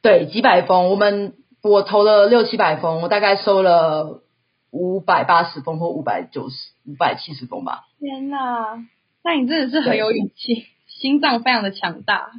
[0.00, 4.22] 对几百封，我们我投了六七百封，我大概收了
[4.70, 7.84] 五百八十封或五百九十五百七十封吧。
[8.00, 8.82] 天哪！
[9.24, 12.30] 那你真的是很有勇气，心脏非常的强大。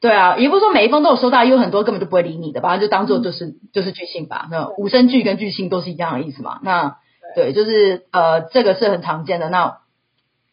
[0.00, 4.48] 对啊，也不是说每一封都有收到，有很多根本就不会理你的，把它就当做就是、嗯、就是拒信吧。
[4.50, 6.58] 那五声拒跟拒信都是一样的意思嘛。
[6.62, 6.96] 那
[7.34, 9.50] 对，就是呃，这个是很常见的。
[9.50, 9.78] 那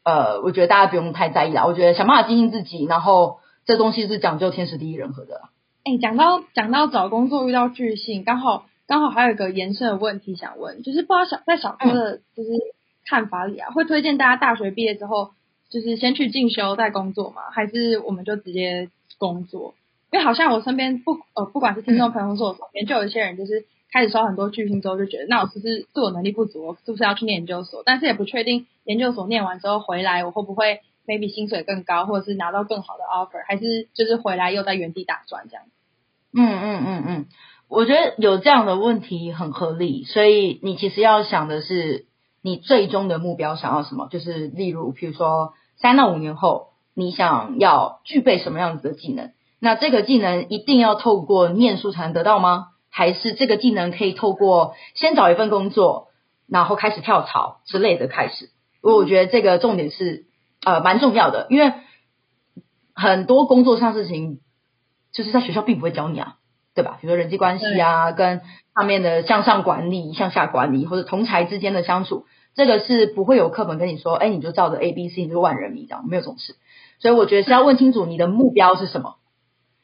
[0.03, 1.65] 呃，我觉得大家不用太在意啦。
[1.65, 5.41] 我觉得想办法经营自己，然后这东西是讲究天时地利人和的。
[5.85, 12.49] 哎，讲到讲到找工作遇到拒信，刚好刚好还有一个延伸的问题想问，就是不知道小在小哥的就是
[13.07, 15.31] 看法里啊，嗯、会推荐大家大学毕业之后
[15.69, 17.43] 就是先去进修再工作吗？
[17.51, 18.89] 还是我们就直接？
[19.19, 19.73] 工作，
[20.11, 27.81] 因为好像我身边不呃，不管是听众朋友或是我身边，就有一些人就是开始收很多巨星之后，就觉得那我是不是自我能力不足，我是不是要去念研究所？
[27.83, 35.63] 但是也不确定研究所念完之后回来，我会不会 maybe 薪水更高，或者是拿到更好的 offer，还是就是回来又在原地打转这样？
[36.31, 37.25] 嗯嗯嗯嗯，
[37.69, 42.05] 我觉得有这样的问题很合理，所以你其实要想的是
[42.41, 46.69] 你最终的目标想要什么，就是例如譬如说三到五年后。
[46.99, 49.31] 你想要具备什么样子的技能？
[49.59, 52.69] 那这个技能一定要透过念书才能得到吗？
[52.89, 56.07] 还是这个技能可以透过先找一份工作，
[56.47, 58.49] 然后开始跳槽之类的开始？
[58.81, 60.25] 我觉得这个重点是
[60.65, 61.71] 呃蛮重要的，因为
[62.95, 64.39] 很多工作上事情
[65.13, 66.37] 就是在学校并不会教你啊，
[66.73, 66.97] 对吧？
[66.99, 68.41] 比如说人际关系啊，跟
[68.77, 76.55] 上面的向上管理、向下管理，或者同才之间的相处，这个是不会有课本跟你说，哎，你就照着 A、B、C，你就万人迷这样，没有这种事。
[76.99, 79.15] 所以我觉得是要问清楚你的目标是什么，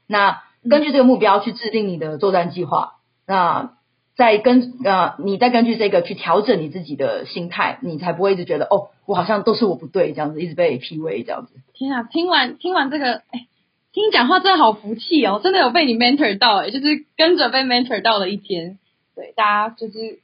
[0.08, 3.74] 那根据这个目标去制定你的作战计划，那
[4.16, 11.54] 再根呃，你再根据这个去调整你自己的心态，你才不会一直觉得哦，我好像都是我不对这样子，一直被 PUA 这样子。
[11.74, 13.48] 天啊，听完听完这个，哎，
[13.92, 18.78] 听你讲话真的好服气哦，真的有被你 mentor 到哎，就是跟着被 mentor 到的一天。
[19.16, 20.20] 对，大家就是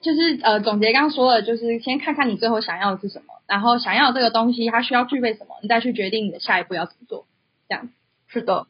[0.00, 3.34] 就是呃，总结刚刚说的，就是先看看你最后想要的是什么。
[3.46, 5.56] 然后想要这个东西，它需要具备什么？
[5.62, 7.26] 你再去决定你的下一步要怎么做。
[7.68, 7.90] 这样
[8.26, 8.66] 是的。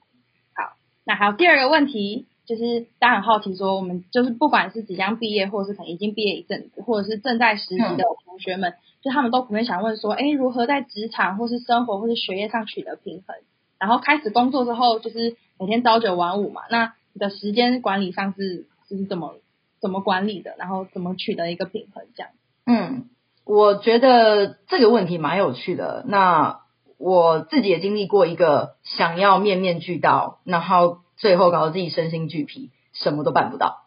[0.54, 13.36] 好，那还有第二个问题，就是大家很好奇说，我们就是不管是即将毕业，或者是可能已经毕业一阵子，或者是正在实习的同学们，嗯、就他们都普遍想问说，哎，如何在职场或是生活或是学业上取得平衡？
[13.78, 19.36] 然后开始工作之后，就是每天朝九晚五嘛，那你的时间管理上是是怎么
[19.84, 20.54] 怎么管理的？
[20.58, 22.04] 然后怎么取得一个平衡？
[22.16, 22.30] 这样。
[22.64, 23.10] 嗯。
[23.46, 26.02] 我觉得这个问题蛮有趣的。
[26.08, 26.60] 那
[26.96, 33.82] 我自己也经历过一个想要面面俱到，然后最后搞得自己身心俱疲，什么都办不到。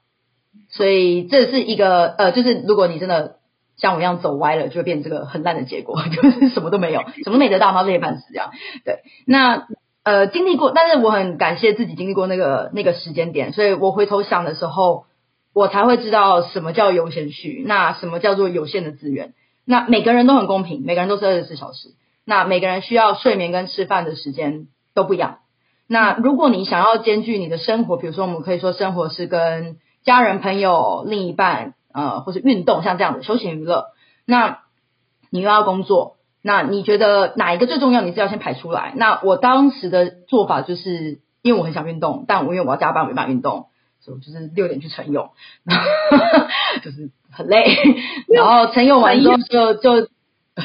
[0.70, 3.38] 所以这是一个呃，就是如果你真的
[3.78, 8.52] 像我一样走歪了，就会变成这个很烂的结果， 就是什么都没有，什么都没得到，然后累得半死这样。
[8.86, 9.68] 对，那
[10.04, 15.06] 呃经历过，但是我很感谢自己经历过那个那个时间点，所以我回头想的时候，
[15.58, 19.34] 我才会知道什么叫优先序，那什么叫做有限的资源。
[19.66, 21.96] 那每个人都很公平，每个人都是二十四小时。
[22.26, 25.40] 那每个人需要睡眠跟吃饭的时间都不一样。
[25.88, 33.86] 那如果你想要兼具你的生活，比如说我们可以说生活是跟家人、朋友、另一半，呃，或是运动，像这样的休闲娱乐。
[34.28, 34.60] 那
[35.32, 38.02] 你又要工作，那你觉得哪一个最重要？
[38.02, 38.94] 你是要先排出来。
[38.96, 43.70] 那我当时的做法就是，因为我很想运动，但我因为我要加班，没办法运动。
[44.16, 45.32] 就是六点去晨泳，
[45.64, 45.86] 然后
[46.84, 47.76] 就是很累，
[48.28, 50.10] 然后晨泳完之后就就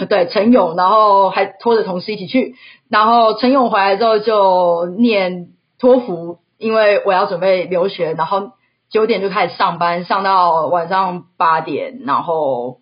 [0.09, 2.55] 对晨泳，然后还拖着同事一起去，
[2.89, 8.53] 然后晨泳回来之后就念托福，因为我要准备留学，然后
[8.89, 12.81] 九点就开始上班，上到晚上八点，然后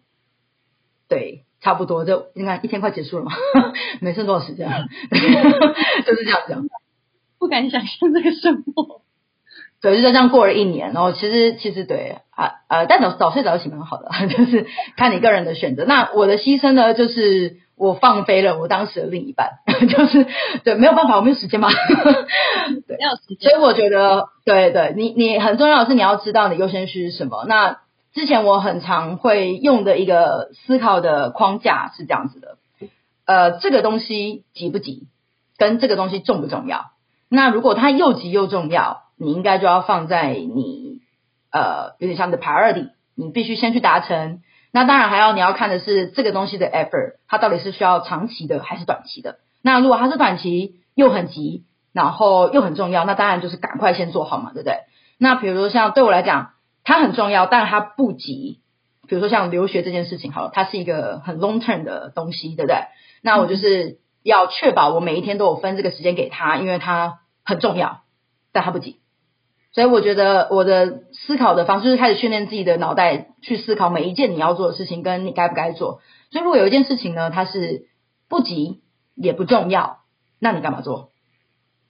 [1.08, 3.32] 对，差不多就你看一天快结束了嘛，
[4.00, 4.68] 没剩多少时间，
[5.10, 6.68] 就是这样子，
[7.38, 9.02] 不敢想象这个生活。
[9.82, 14.66] 对，就这样过了一年，然后其实其实对啊呃，但早早睡早起蛮好的， 就是
[14.96, 15.84] 看你个人的选择。
[15.86, 20.26] 那我的牺牲呢，就是我放飞了我当时的另一半， 就是
[20.64, 21.70] 对没有办法，我没有时间嘛，
[22.86, 23.50] 对，没有时间。
[23.50, 27.46] 所以我觉得，对对，你你很重要的是你要知道你优先序是什么。
[27.48, 27.78] 那
[28.12, 32.58] 之前我很常会用的一个思考的框架是这样子的，
[33.24, 35.06] 呃，这个东西急不急，
[35.56, 36.90] 跟这个东西重不重要。
[37.30, 39.04] 那如果它又急又重要。
[39.20, 41.00] 你应该就要放在你
[41.52, 44.40] 呃有点像的 priority，你必须先去达成。
[44.72, 49.38] 那当然还要你要看的是这个东西的 effort，它到底是需要长期的还是短期的。
[49.62, 54.78] 那如果它是短期又很急，然后又很重要，那当然就是赶快先做好嘛，对不对？
[55.18, 56.52] 那比如说像对我来讲，
[56.82, 58.60] 它很重要，但是它不急。
[59.06, 62.84] 比如说像留学这件事情，好了，它是一个很 long term 的东西，对不对？
[63.22, 68.02] 那我就是要确保我每一天都有分这个时间给他，因为它很重要，
[68.52, 69.00] 但它不急。
[69.72, 76.00] 所以我觉得我的思考的方式是开始训练自己的脑袋去思考每一件你要做的事情跟你该不该做。
[76.32, 77.86] 所以如果有一件事情呢，它是
[78.28, 78.80] 不急
[79.14, 79.98] 也不重要，
[80.40, 81.10] 那你干嘛做？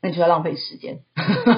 [0.03, 1.01] 那你就要浪费时间。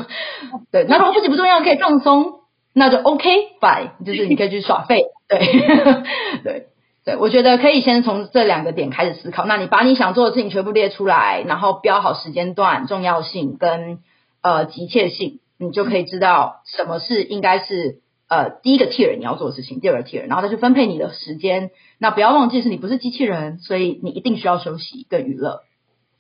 [0.71, 2.41] 对，那如果不急不重要可以放松，
[2.73, 3.29] 那就 OK
[3.61, 5.05] fine，就是你可以去耍废。
[5.29, 5.39] 对，
[6.43, 6.67] 对，
[7.05, 9.45] 对，我觉得可以先从这两个点开始思考。
[9.45, 13.99] 那你把你想做的事情全部列出来，然后标好时间段、重要性跟
[14.41, 15.41] 呃急切性。
[15.63, 21.71] 你就可以知道什么是应该是呃第一个 tier 你要做的事情，第二个 tier，然后再去分配你的时间。
[21.99, 25.61] 那不要忘记是你不是机器人，所以你一定需要休息跟娱乐。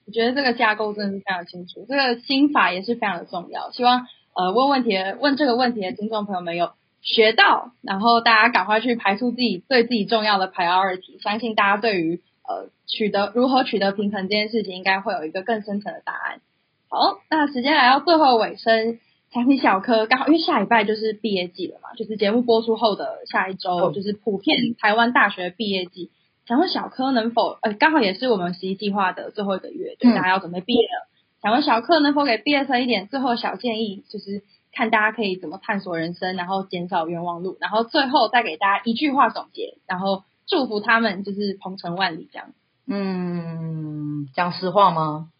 [0.06, 3.70] 我觉得这个架构真的是非常清楚，这个心法也是非常的重要。
[3.70, 6.70] 希望呃问问题的问这个问题的听众朋友们有
[7.00, 11.22] 学到，然后大家赶快去排出自己对自己重要的 priority。
[11.22, 16.40] 相信大家对于呃取得如何取得平衡这件事情，应该会有一个更深层的答案。
[16.88, 18.98] 好，那时间来到最后尾声。
[19.32, 26.10] 想起小柯刚好，因为下礼拜就是毕业季了嘛，就是节目播出后的下一周，就是普遍台湾大学毕业季。
[26.46, 31.08] 想问小柯能否，呃，刚好也是我们实习计划的最后一个月，就，大家要准备毕业了。
[31.40, 42.48] 想问小柯能否给毕业生一点最后小建议，就是看大家可以怎么探索人生，然后减少冤枉路，然后最后再给大家一句话总结，然后祝福他们就是鹏程万里这样。
[42.86, 45.30] 嗯，讲实话吗？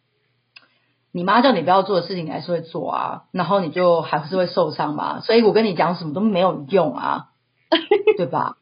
[1.15, 5.21] 你妈叫你不要做的事情，你还是会做啊，然后你就还是会受伤嘛。
[5.21, 7.27] 所以我跟你讲什么都没有用啊，
[8.17, 8.57] 对吧？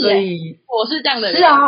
[0.00, 1.38] 所以我是这样的人。
[1.38, 1.58] 是啊，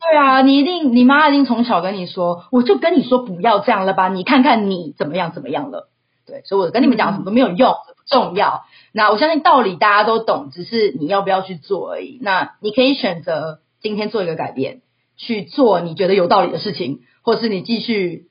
[0.00, 5.88] 对啊，你一定，你妈一定从小跟你说，我就跟你说不要这样了吧，你看看你怎么样怎么样了。
[6.26, 8.64] 对，所以我跟你们讲什么都没有用，不重要。
[8.92, 12.18] 那我相信道理大家都懂，只是你要不要去做而已。
[12.20, 14.82] 那你可以选择今天做一个改变，
[15.16, 18.29] 去做你觉得有道理的事情，或是你继续。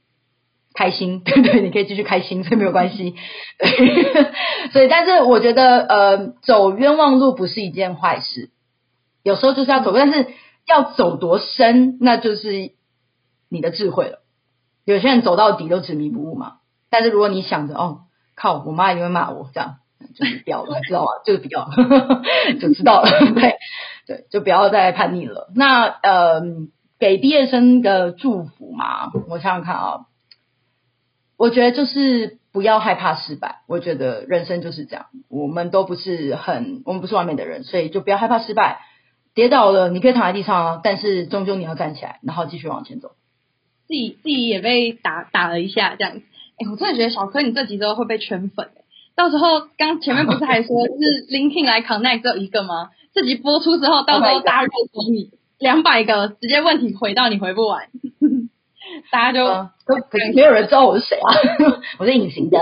[0.74, 3.16] 开心，对 对，你可以继续开心，所以没有关系。
[3.58, 4.04] 对，
[4.72, 8.52] 所以，但是我觉得，呃，走冤枉路不是一件坏事，
[9.24, 10.28] 有时候就是要走，但是
[10.68, 12.72] 要走多深，那就是
[13.50, 14.20] 你的智慧了。
[14.86, 16.58] 有些人走到底都执迷不悟嘛，
[16.90, 18.02] 但是如果你想着，哦，
[18.36, 19.78] 靠，我妈一定会骂我，这样
[20.16, 21.12] 就是不要了，知道吗？
[21.26, 21.70] 就是不要，
[22.60, 23.10] 就知道了。
[23.34, 23.56] 对
[24.08, 25.52] 对，就不要再叛逆了。
[25.56, 26.42] 那呃，
[27.00, 30.06] 给毕业生的祝福嘛，我想想看啊。
[31.40, 33.62] 我觉得就是不要害怕失败。
[33.66, 38.82] 我觉得人生就是这样，我们都不是很，我们不是完美的人，所以就不要害怕失败。
[39.34, 43.12] 跌倒了，你可以躺在地上啊，但是终究你要站起来，然后继续往前走。
[43.88, 46.22] 自己自己也被打打了一下，这样子。
[46.58, 48.70] 哎，我真的觉得小柯你这集之后会被圈粉。
[49.16, 52.90] 到时候刚前面不是还说 是 LinkedIn 来 Connect 只有一个吗？
[53.14, 57.88] 这集播出之后，到时候大家热搜你两百个，直接问题回到你回不完。
[59.12, 59.46] 大家就
[59.86, 61.34] 都、嗯、没有人知道我是谁啊，
[62.00, 62.58] 我是隐形的。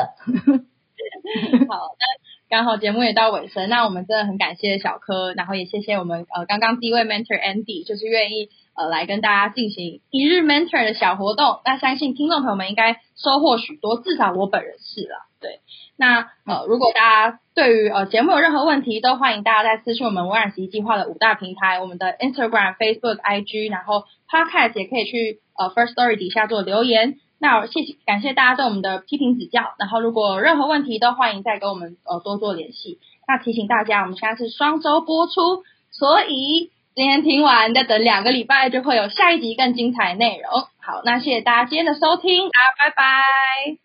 [1.70, 2.06] 好，那
[2.50, 11.60] 刚好节目也到尾声，那我们真的很感谢小柯，然后也谢谢我们呃刚刚第一位 mentor Andy，就是愿意呃来跟大家进行一日 mentor 的小活动。
[11.66, 15.28] 那相信听众朋友们应该收获许多，至少我本人是了。
[15.40, 15.60] 对，
[15.98, 25.40] 那呃如果大家对于呃节目有任何问题，都欢迎大家在私讯我们微软实习计划的五大平台，我们的 Instagram、Facebook、IG，然后 Podcast 也可以去。
[25.60, 33.00] 呃，First Story 底下做留言，那谢谢感谢大家对我们的批评指教，然后如果任何问题都欢迎再跟我们呃多做联系。
[33.28, 40.62] 那提醒大家，我们现在是双周播出，所以今天听完再等两个礼拜就会有下一集更精彩的内容。
[40.80, 43.24] 好，那谢谢大家今天的收听，啊拜拜，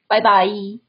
[0.08, 0.82] 拜拜。